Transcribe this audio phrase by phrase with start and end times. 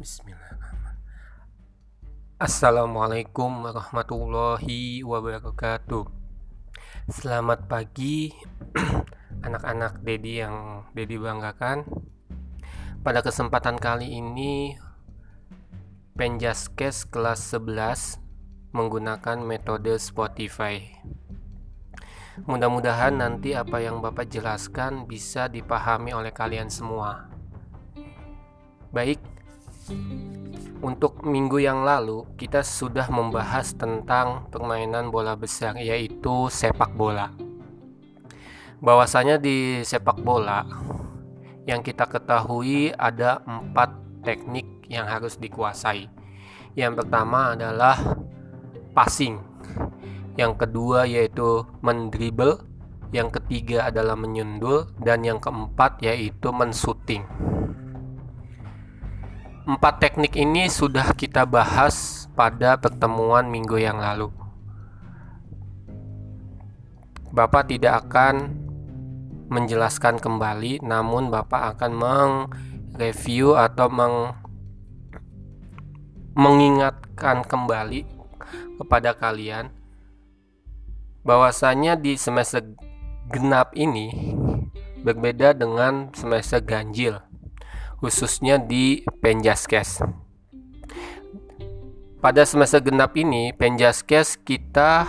[0.00, 1.12] Bismillahirrahmanirrahim.
[2.40, 6.08] Assalamualaikum warahmatullahi wabarakatuh.
[7.12, 8.32] Selamat pagi
[9.44, 11.84] anak-anak Dedi yang Dedi banggakan.
[13.04, 14.72] Pada kesempatan kali ini
[16.16, 20.80] Penjaskes kelas 11 menggunakan metode Spotify.
[22.48, 27.28] Mudah-mudahan nanti apa yang Bapak jelaskan bisa dipahami oleh kalian semua.
[28.96, 29.20] Baik,
[30.80, 37.32] untuk minggu yang lalu kita sudah membahas tentang permainan bola besar yaitu sepak bola.
[38.80, 40.64] Bahwasanya di sepak bola
[41.68, 43.92] yang kita ketahui ada empat
[44.24, 46.08] teknik yang harus dikuasai.
[46.72, 48.00] Yang pertama adalah
[48.96, 49.36] passing.
[50.40, 52.64] Yang kedua yaitu mendribble.
[53.10, 57.26] Yang ketiga adalah menyundul dan yang keempat yaitu mensuting.
[59.70, 64.26] Empat teknik ini sudah kita bahas pada pertemuan minggu yang lalu.
[67.30, 68.50] Bapak tidak akan
[69.46, 74.34] menjelaskan kembali, namun Bapak akan mereview atau meng
[76.34, 78.10] mengingatkan kembali
[78.74, 79.70] kepada kalian
[81.22, 82.66] bahwasanya di semester
[83.30, 84.34] genap ini
[85.06, 87.22] berbeda dengan semester ganjil
[88.00, 90.00] khususnya di Penjaskes.
[92.20, 95.04] Pada semester genap ini, Penjaskes kita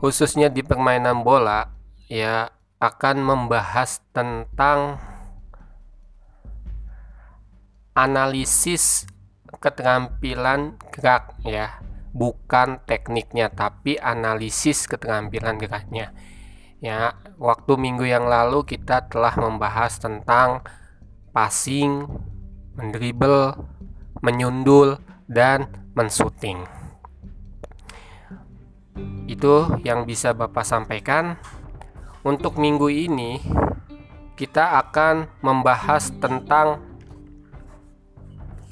[0.00, 1.70] khususnya di permainan bola
[2.10, 2.50] ya
[2.82, 4.98] akan membahas tentang
[7.94, 9.06] analisis
[9.62, 11.78] keterampilan gerak ya
[12.10, 16.10] bukan tekniknya tapi analisis keterampilan geraknya
[16.82, 20.66] ya waktu minggu yang lalu kita telah membahas tentang
[21.32, 22.06] passing,
[22.76, 23.56] mendribble,
[24.20, 26.64] menyundul, dan mensuting.
[29.24, 31.40] Itu yang bisa Bapak sampaikan.
[32.22, 33.42] Untuk minggu ini,
[34.38, 36.78] kita akan membahas tentang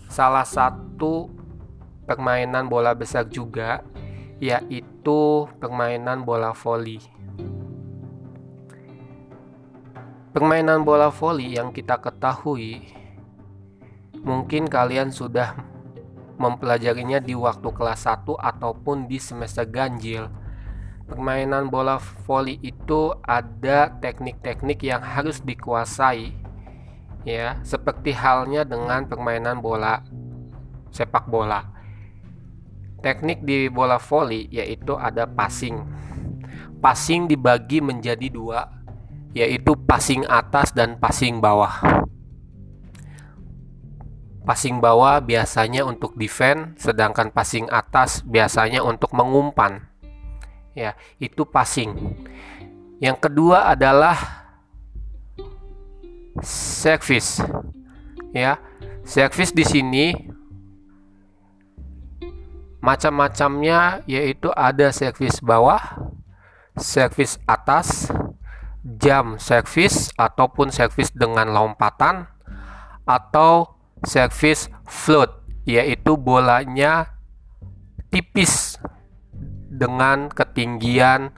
[0.06, 1.26] salah satu
[2.06, 3.82] permainan bola besar juga,
[4.38, 7.02] yaitu permainan bola voli.
[10.30, 12.86] Permainan bola voli yang kita ketahui
[14.22, 15.58] mungkin kalian sudah
[16.38, 20.30] mempelajarinya di waktu kelas 1 ataupun di semester ganjil.
[21.10, 26.30] Permainan bola voli itu ada teknik-teknik yang harus dikuasai
[27.26, 29.98] ya, seperti halnya dengan permainan bola
[30.94, 31.66] sepak bola.
[33.02, 35.82] Teknik di bola voli yaitu ada passing.
[36.78, 38.79] Passing dibagi menjadi dua,
[39.30, 42.02] yaitu passing atas dan passing bawah.
[44.42, 49.86] Passing bawah biasanya untuk defend, sedangkan passing atas biasanya untuk mengumpan.
[50.74, 52.18] Ya, itu passing.
[52.98, 54.16] Yang kedua adalah
[56.42, 57.38] service.
[58.34, 58.58] Ya,
[59.06, 60.06] service di sini
[62.80, 65.80] macam-macamnya yaitu ada service bawah,
[66.80, 68.08] service atas,
[68.84, 72.24] jam servis ataupun servis dengan lompatan
[73.04, 75.36] atau servis float
[75.68, 77.12] yaitu bolanya
[78.08, 78.80] tipis
[79.70, 81.30] dengan ketinggian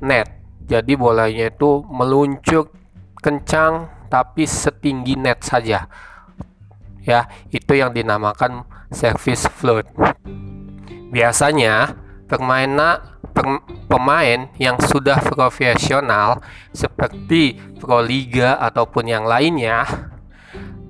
[0.00, 0.28] net.
[0.66, 2.70] Jadi bolanya itu meluncur
[3.20, 5.86] kencang tapi setinggi net saja.
[7.04, 9.86] Ya itu yang dinamakan service float.
[11.10, 11.94] Biasanya
[12.30, 13.19] permainan
[13.88, 19.86] pemain yang sudah profesional seperti Pro Liga ataupun yang lainnya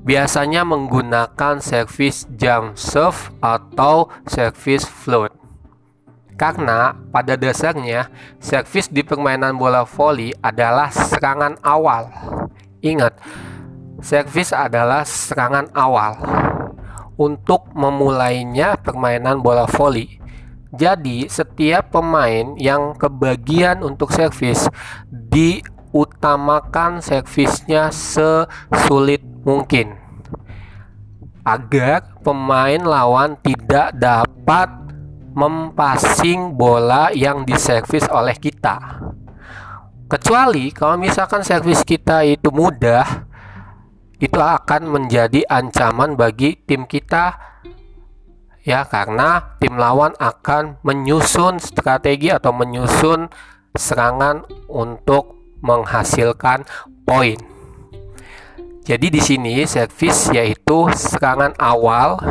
[0.00, 5.32] biasanya menggunakan servis jump serve atau servis float.
[6.40, 8.08] Karena pada dasarnya
[8.40, 12.08] servis di permainan bola voli adalah serangan awal.
[12.80, 13.12] Ingat,
[14.00, 16.16] servis adalah serangan awal
[17.20, 20.19] untuk memulainya permainan bola voli
[20.70, 24.70] jadi setiap pemain yang kebagian untuk servis
[25.10, 29.98] diutamakan servisnya sesulit mungkin
[31.42, 34.70] agar pemain lawan tidak dapat
[35.34, 39.02] mempassing bola yang diservis oleh kita.
[40.10, 43.26] Kecuali kalau misalkan servis kita itu mudah,
[44.18, 47.49] itu akan menjadi ancaman bagi tim kita
[48.70, 53.26] ya karena tim lawan akan menyusun strategi atau menyusun
[53.74, 56.62] serangan untuk menghasilkan
[57.02, 57.34] poin.
[58.86, 62.22] Jadi di sini servis yaitu serangan awal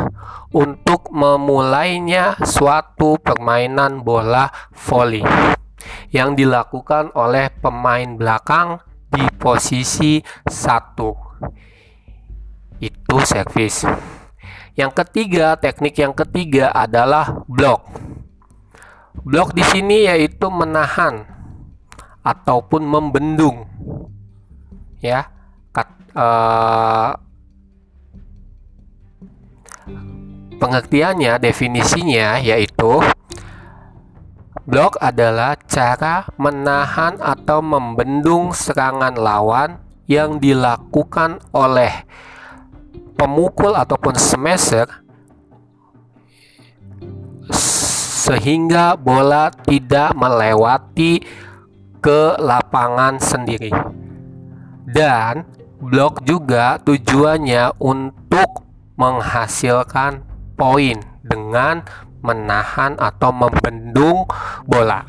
[0.56, 5.22] untuk memulainya suatu permainan bola voli
[6.08, 8.80] yang dilakukan oleh pemain belakang
[9.12, 11.12] di posisi satu.
[12.80, 13.84] Itu servis.
[14.78, 17.84] Yang ketiga, teknik yang ketiga adalah blok.
[19.20, 21.26] Blok di sini yaitu menahan
[22.24, 23.68] ataupun membendung.
[25.00, 25.28] Ya.
[25.70, 27.14] Kat, uh,
[30.58, 33.00] pengertiannya, definisinya yaitu
[34.70, 42.06] Blok adalah cara menahan atau membendung serangan lawan yang dilakukan oleh
[43.20, 44.88] pemukul ataupun smasher
[48.24, 51.20] sehingga bola tidak melewati
[52.00, 53.68] ke lapangan sendiri.
[54.88, 55.44] Dan
[55.76, 58.64] blok juga tujuannya untuk
[58.96, 60.24] menghasilkan
[60.56, 61.84] poin dengan
[62.24, 64.24] menahan atau membendung
[64.64, 65.04] bola.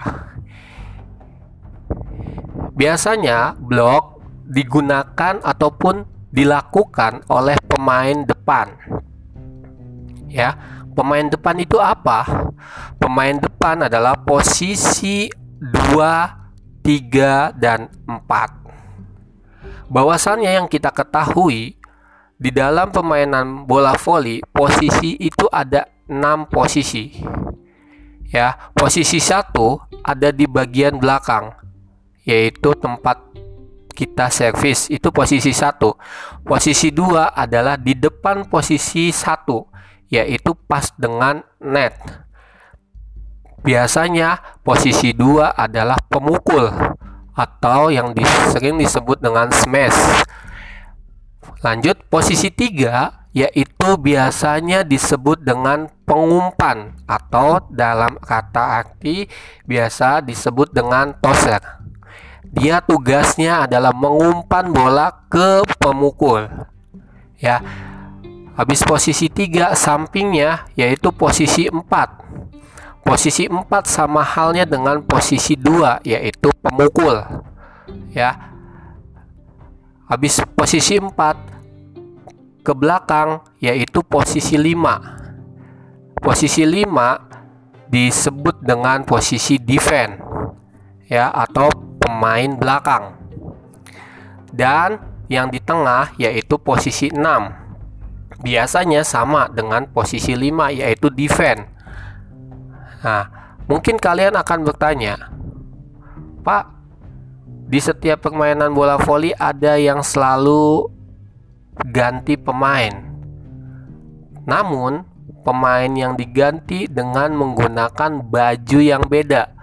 [2.75, 4.19] Biasanya blok
[4.51, 8.71] digunakan ataupun dilakukan oleh pemain depan.
[10.31, 10.55] Ya,
[10.95, 12.47] pemain depan itu apa?
[12.95, 15.27] Pemain depan adalah posisi
[15.59, 19.91] 2, 3 dan 4.
[19.91, 21.75] Bahwasannya yang kita ketahui
[22.39, 27.11] di dalam permainan bola voli, posisi itu ada 6 posisi.
[28.31, 31.51] Ya, posisi satu ada di bagian belakang,
[32.23, 33.19] yaitu tempat
[33.91, 35.93] kita servis itu posisi satu.
[36.41, 39.67] Posisi dua adalah di depan posisi satu,
[40.09, 41.95] yaitu pas dengan net.
[43.61, 46.71] Biasanya posisi dua adalah pemukul
[47.38, 48.11] atau yang
[48.49, 50.25] sering disebut dengan smash.
[51.61, 59.31] Lanjut posisi tiga yaitu biasanya disebut dengan pengumpan atau dalam kata arti
[59.63, 61.80] biasa disebut dengan toser.
[62.51, 66.51] Dia tugasnya adalah mengumpan bola ke pemukul.
[67.39, 67.63] Ya.
[68.59, 71.81] Habis posisi tiga sampingnya yaitu posisi 4.
[73.07, 77.24] Posisi 4 sama halnya dengan posisi 2 yaitu pemukul.
[78.12, 78.36] Ya.
[80.12, 81.15] Habis posisi 4
[82.68, 86.19] ke belakang yaitu posisi 5.
[86.19, 90.19] Posisi 5 disebut dengan posisi defense
[91.12, 91.90] ya atau
[92.21, 93.18] pemain belakang.
[94.53, 97.18] Dan yang di tengah yaitu posisi 6.
[98.45, 101.65] Biasanya sama dengan posisi 5 yaitu defense.
[103.01, 105.33] Nah, mungkin kalian akan bertanya,
[106.45, 106.69] "Pak,
[107.65, 110.94] di setiap permainan bola voli ada yang selalu
[111.89, 112.94] ganti pemain.
[114.45, 115.01] Namun,
[115.41, 119.60] pemain yang diganti dengan menggunakan baju yang beda.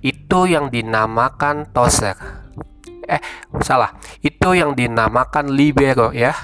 [0.00, 2.14] Itu yang dinamakan toser.
[3.08, 3.22] Eh,
[3.64, 3.96] salah.
[4.20, 6.36] Itu yang dinamakan libero ya.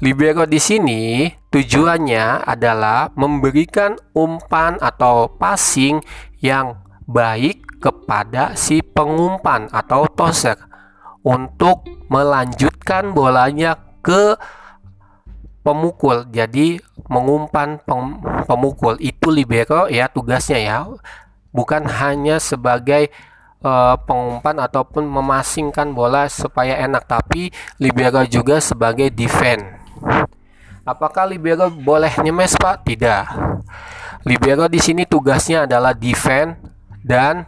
[0.00, 6.00] Libero di sini tujuannya adalah memberikan umpan atau passing
[6.40, 10.56] yang baik kepada si pengumpan atau toser
[11.20, 14.40] untuk melanjutkan bolanya ke
[15.60, 16.24] pemukul.
[16.32, 16.80] Jadi
[17.12, 20.78] mengumpan pem, pemukul itu libero ya tugasnya ya.
[21.50, 23.10] Bukan hanya sebagai
[23.64, 27.50] uh, pengumpan ataupun memasingkan bola supaya enak, tapi
[27.82, 29.80] libero juga sebagai defense.
[30.86, 32.82] Apakah libero boleh nyemes, Pak?
[32.88, 33.24] Tidak.
[34.26, 36.56] Libero di sini tugasnya adalah defense
[37.04, 37.46] dan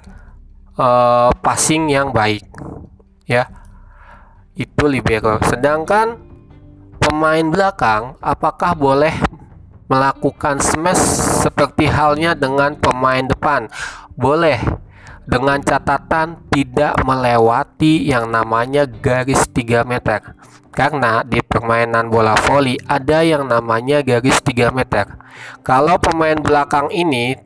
[0.76, 2.44] uh, passing yang baik.
[3.24, 3.48] Ya.
[4.52, 5.40] Itu libero.
[5.48, 6.20] Sedangkan
[7.00, 9.16] pemain belakang apakah boleh
[9.86, 11.00] melakukan smash
[11.42, 13.70] seperti halnya dengan pemain depan?
[14.14, 14.58] Boleh
[15.22, 20.34] dengan catatan tidak melewati yang namanya garis 3 meter.
[20.72, 25.04] Karena di permainan bola voli ada yang namanya garis 3 meter.
[25.62, 27.36] Kalau pemain belakang ini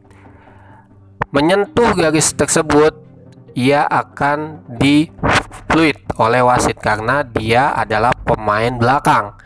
[1.35, 2.95] menyentuh garis tersebut,
[3.57, 5.11] ia akan di
[5.69, 9.37] fluid oleh wasit karena dia adalah pemain belakang.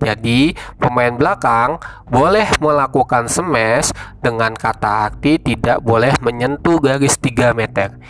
[0.00, 1.76] Jadi, pemain belakang
[2.08, 3.92] boleh melakukan smash
[4.24, 8.00] dengan kata arti tidak boleh menyentuh garis 3 meter.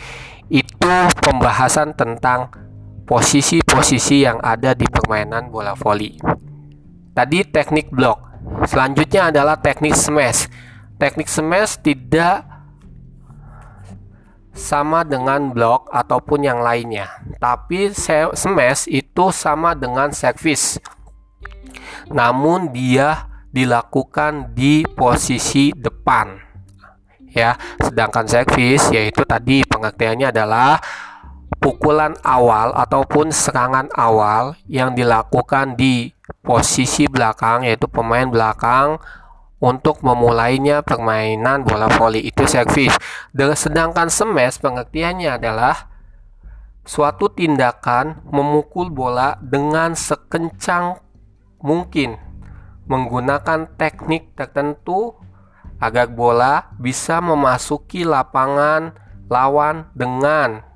[0.46, 2.50] Itu pembahasan tentang
[3.10, 6.14] posisi-posisi yang ada di permainan bola voli.
[7.10, 8.30] Tadi teknik blok.
[8.70, 10.46] Selanjutnya adalah teknik smash.
[10.94, 12.46] Teknik smash tidak
[14.54, 17.10] sama dengan blok ataupun yang lainnya.
[17.40, 17.90] tapi
[18.36, 20.78] smash itu sama dengan servis.
[22.10, 26.38] Namun dia dilakukan di posisi depan.
[27.30, 30.82] Ya, sedangkan servis yaitu tadi pengertiannya adalah
[31.62, 36.10] pukulan awal ataupun serangan awal yang dilakukan di
[36.42, 38.98] posisi belakang yaitu pemain belakang
[39.60, 42.96] untuk memulainya permainan bola voli itu servis.
[43.36, 45.86] Sedangkan smash pengertiannya adalah
[46.82, 50.96] suatu tindakan memukul bola dengan sekencang
[51.60, 52.16] mungkin
[52.90, 55.14] menggunakan teknik tertentu
[55.80, 58.92] agar bola bisa memasuki lapangan
[59.30, 60.66] lawan dengan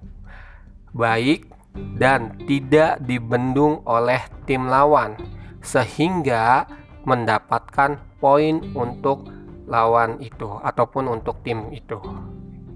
[0.94, 1.50] baik
[1.98, 5.18] dan tidak dibendung oleh tim lawan
[5.58, 6.70] sehingga
[7.02, 9.26] mendapatkan poin untuk
[9.66, 11.98] lawan itu ataupun untuk tim itu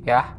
[0.03, 0.35] ya.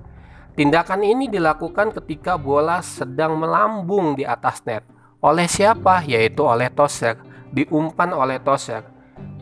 [0.60, 4.84] Tindakan ini dilakukan ketika bola sedang melambung di atas net.
[5.24, 6.04] Oleh siapa?
[6.04, 8.84] Yaitu oleh toser diumpan oleh toser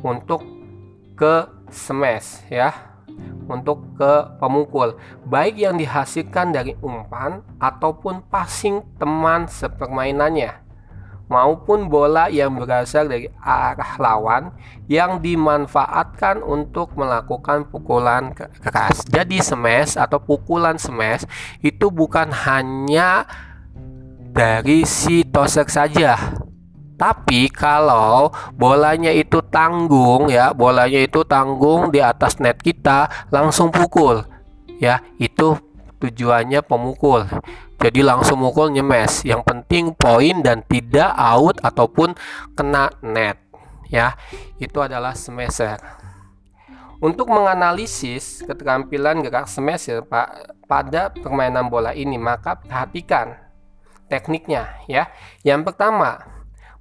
[0.04, 0.44] untuk
[1.18, 2.72] ke smash ya.
[3.48, 10.52] Untuk ke pemukul, baik yang dihasilkan dari umpan ataupun passing teman sepermainannya,
[11.32, 14.52] maupun bola yang berasal dari arah lawan
[14.92, 19.02] yang dimanfaatkan untuk melakukan pukulan keras.
[19.08, 21.24] Jadi smash atau pukulan smash
[21.64, 23.26] itu bukan hanya
[24.30, 26.20] dari si tosek saja,
[26.98, 34.26] tapi kalau bolanya itu tanggung ya, bolanya itu tanggung di atas net kita langsung pukul.
[34.82, 35.62] Ya, itu
[36.02, 37.30] tujuannya pemukul.
[37.78, 39.22] Jadi langsung mukul nyemes.
[39.22, 42.18] Yang penting poin dan tidak out ataupun
[42.58, 43.38] kena net.
[43.94, 44.18] Ya,
[44.58, 45.78] itu adalah smasher.
[46.98, 53.38] Untuk menganalisis keterampilan gerak smasher Pak pada permainan bola ini, maka perhatikan
[54.10, 55.14] tekniknya ya.
[55.46, 56.37] Yang pertama,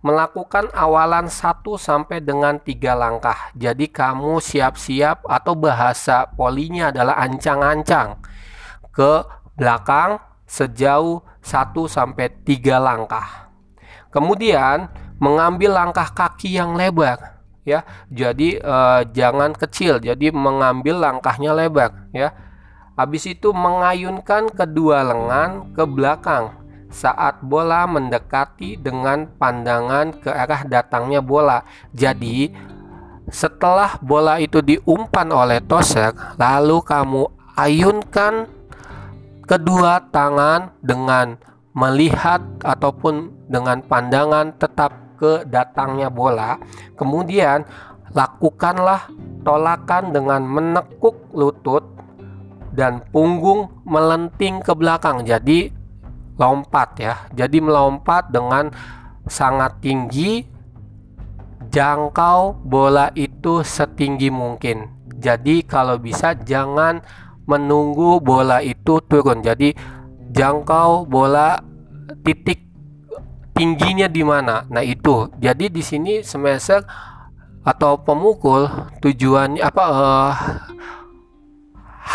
[0.07, 3.51] melakukan awalan 1 sampai dengan 3 langkah.
[3.59, 8.23] Jadi kamu siap-siap atau bahasa polinya adalah ancang-ancang
[8.95, 9.27] ke
[9.59, 13.51] belakang sejauh 1 sampai 3 langkah.
[14.15, 14.87] Kemudian
[15.19, 17.83] mengambil langkah kaki yang lebar ya.
[18.07, 22.31] Jadi eh, jangan kecil, jadi mengambil langkahnya lebar ya.
[22.95, 31.21] Habis itu mengayunkan kedua lengan ke belakang saat bola mendekati dengan pandangan ke arah datangnya
[31.21, 31.67] bola.
[31.93, 32.51] Jadi,
[33.27, 37.27] setelah bola itu diumpan oleh toser, lalu kamu
[37.59, 38.47] ayunkan
[39.45, 41.39] kedua tangan dengan
[41.77, 46.57] melihat ataupun dengan pandangan tetap ke datangnya bola.
[46.97, 47.67] Kemudian,
[48.17, 49.13] lakukanlah
[49.45, 51.85] tolakan dengan menekuk lutut
[52.73, 55.25] dan punggung melenting ke belakang.
[55.25, 55.76] Jadi
[56.37, 57.15] lompat ya.
[57.33, 58.71] Jadi melompat dengan
[59.27, 60.47] sangat tinggi
[61.73, 65.09] jangkau bola itu setinggi mungkin.
[65.17, 67.01] Jadi kalau bisa jangan
[67.49, 69.41] menunggu bola itu turun.
[69.41, 69.73] Jadi
[70.31, 71.59] jangkau bola
[72.23, 72.63] titik
[73.57, 74.69] tingginya di mana.
[74.69, 75.33] Nah, itu.
[75.41, 76.85] Jadi di sini semester
[77.67, 78.71] atau pemukul
[79.03, 80.35] tujuannya apa uh,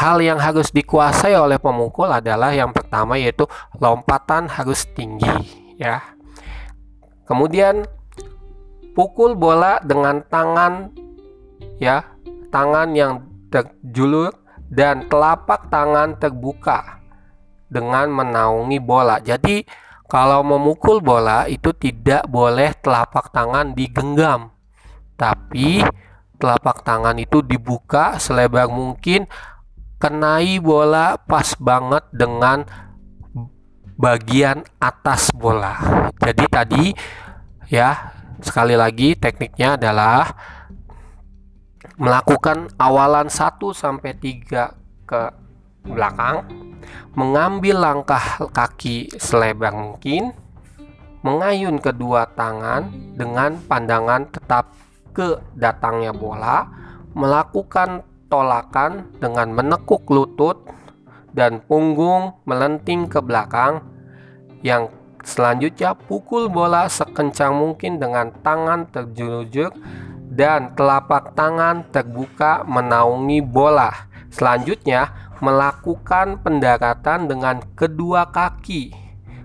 [0.02, 3.46] Hal yang harus dikuasai oleh pemukul adalah yang pertama yaitu
[3.78, 5.30] lompatan harus tinggi
[5.78, 6.02] ya.
[7.30, 7.86] Kemudian
[8.98, 10.90] pukul bola dengan tangan
[11.78, 12.02] ya,
[12.50, 14.34] tangan yang terjulur
[14.74, 16.98] dan telapak tangan terbuka
[17.70, 19.22] dengan menaungi bola.
[19.22, 19.62] Jadi
[20.10, 24.50] kalau memukul bola itu tidak boleh telapak tangan digenggam.
[25.14, 25.86] Tapi
[26.42, 29.30] telapak tangan itu dibuka selebar mungkin
[30.02, 32.66] kenai bola pas banget dengan
[34.02, 35.78] bagian atas bola.
[36.18, 36.86] Jadi tadi
[37.70, 40.26] ya, sekali lagi tekniknya adalah
[42.02, 45.22] melakukan awalan 1 sampai 3 ke
[45.86, 46.50] belakang,
[47.14, 50.34] mengambil langkah kaki selebar mungkin,
[51.22, 54.74] mengayun kedua tangan dengan pandangan tetap
[55.14, 56.66] ke datangnya bola,
[57.14, 60.64] melakukan tolakan dengan menekuk lutut
[61.36, 63.84] dan punggung melenting ke belakang.
[64.64, 64.96] Yang
[65.28, 69.76] selanjutnya pukul bola sekencang mungkin dengan tangan terjulur
[70.32, 74.08] dan telapak tangan terbuka menaungi bola.
[74.32, 75.12] Selanjutnya
[75.44, 78.96] melakukan pendaratan dengan kedua kaki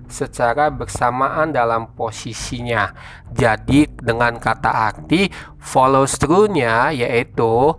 [0.07, 2.95] secara bersamaan dalam posisinya.
[3.35, 5.27] Jadi dengan kata arti
[5.59, 7.75] follow through-nya yaitu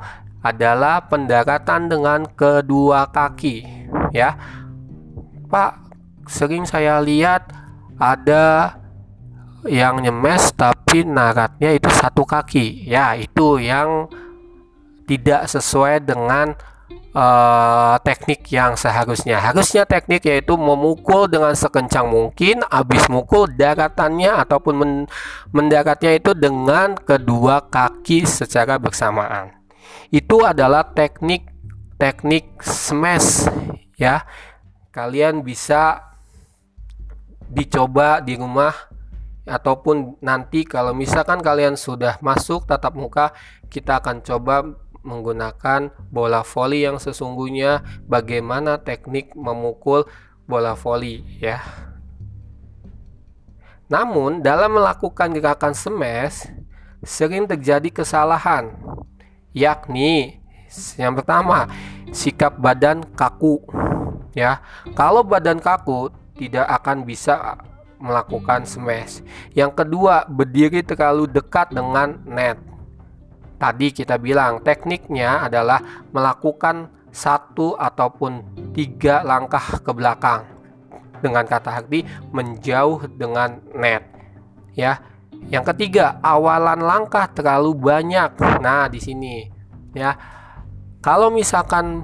[0.46, 3.66] adalah pendaratan dengan kedua kaki
[4.14, 4.38] ya.
[5.48, 5.72] Pak
[6.28, 7.50] sering saya lihat
[7.98, 8.78] ada
[9.66, 12.88] yang nyemes tapi naratnya itu satu kaki.
[12.88, 14.12] Ya itu yang
[15.08, 16.54] tidak sesuai dengan
[17.16, 19.40] uh, teknik yang seharusnya.
[19.40, 24.92] Harusnya teknik yaitu memukul dengan sekencang mungkin habis mukul daratannya ataupun men
[25.56, 29.57] mendaratnya itu dengan kedua kaki secara bersamaan
[30.10, 31.48] itu adalah teknik
[31.98, 33.50] teknik smash
[33.98, 34.24] ya.
[34.94, 36.02] Kalian bisa
[37.48, 38.74] dicoba di rumah
[39.48, 43.32] ataupun nanti kalau misalkan kalian sudah masuk tatap muka
[43.72, 44.68] kita akan coba
[45.08, 50.04] menggunakan bola voli yang sesungguhnya bagaimana teknik memukul
[50.44, 51.64] bola voli ya.
[53.88, 56.52] Namun dalam melakukan gerakan smash
[57.08, 58.76] sering terjadi kesalahan
[59.58, 60.38] yakni
[61.02, 61.66] yang pertama
[62.14, 63.58] sikap badan kaku
[64.38, 64.62] ya
[64.94, 67.58] kalau badan kaku tidak akan bisa
[67.98, 69.26] melakukan smash.
[69.58, 72.62] Yang kedua, berdiri terlalu dekat dengan net.
[73.58, 75.82] Tadi kita bilang tekniknya adalah
[76.14, 78.46] melakukan satu ataupun
[78.78, 80.46] tiga langkah ke belakang
[81.18, 84.06] dengan kata arti menjauh dengan net
[84.78, 85.02] ya
[85.48, 88.36] yang ketiga awalan langkah terlalu banyak.
[88.60, 89.48] Nah di sini
[89.96, 90.16] ya.
[91.00, 92.04] Kalau misalkan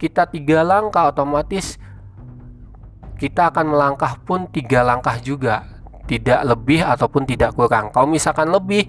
[0.00, 1.76] kita tiga langkah otomatis
[3.20, 5.68] kita akan melangkah pun tiga langkah juga.
[6.08, 7.92] Tidak lebih ataupun tidak kurang.
[7.92, 8.88] Kalau misalkan lebih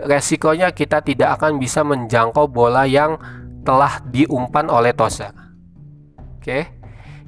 [0.00, 3.20] resikonya kita tidak akan bisa menjangkau bola yang
[3.62, 5.30] telah diumpan oleh Tosa.
[6.40, 6.72] Oke.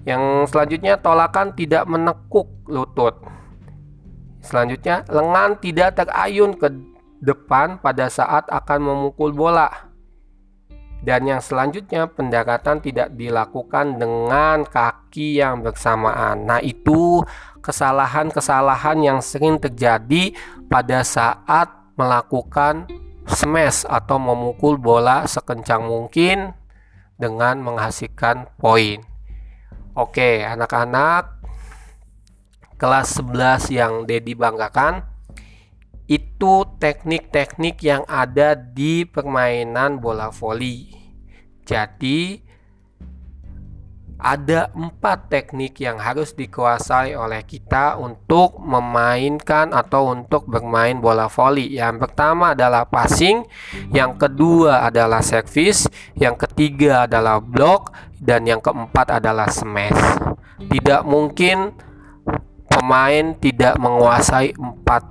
[0.08, 3.36] Yang selanjutnya tolakan tidak menekuk lutut
[4.46, 6.70] selanjutnya lengan tidak terayun ke
[7.18, 9.86] depan pada saat akan memukul bola
[11.06, 16.50] dan yang selanjutnya pendaratan tidak dilakukan dengan kaki yang bersamaan.
[16.50, 17.22] Nah, itu
[17.62, 20.34] kesalahan-kesalahan yang sering terjadi
[20.66, 22.90] pada saat melakukan
[23.30, 26.58] smash atau memukul bola sekencang mungkin
[27.14, 28.98] dengan menghasilkan poin.
[29.96, 31.35] Oke, anak-anak
[32.76, 35.04] kelas 11 yang Dedi banggakan
[36.06, 40.94] itu teknik-teknik yang ada di permainan bola voli.
[41.66, 42.46] Jadi
[44.16, 51.76] ada empat teknik yang harus dikuasai oleh kita untuk memainkan atau untuk bermain bola voli.
[51.76, 53.44] Yang pertama adalah passing,
[53.92, 60.00] yang kedua adalah service, yang ketiga adalah block, dan yang keempat adalah smash.
[60.64, 61.76] Tidak mungkin
[62.76, 65.08] pemain tidak menguasai empat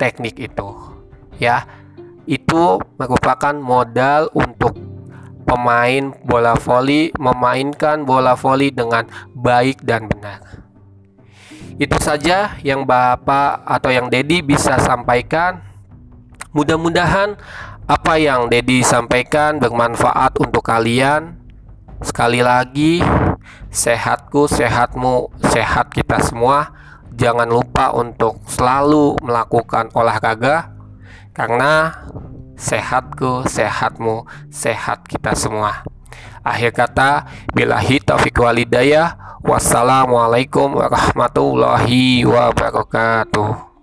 [0.00, 0.68] teknik itu
[1.36, 1.68] ya.
[2.24, 4.72] Itu merupakan modal untuk
[5.44, 9.04] pemain bola voli memainkan bola voli dengan
[9.36, 10.40] baik dan benar.
[11.76, 15.60] Itu saja yang Bapak atau yang Dedi bisa sampaikan.
[16.56, 17.36] Mudah-mudahan
[17.84, 21.36] apa yang Dedi sampaikan bermanfaat untuk kalian.
[22.00, 23.04] Sekali lagi
[23.70, 26.72] sehatku sehatmu sehat kita semua
[27.14, 30.74] jangan lupa untuk selalu melakukan olahraga
[31.34, 31.90] karena
[32.54, 35.82] sehatku, sehatmu, sehat kita semua.
[36.46, 39.38] Akhir kata, bilahi taufiq walidayah.
[39.44, 43.74] Wassalamualaikum warahmatullahi wabarakatuh.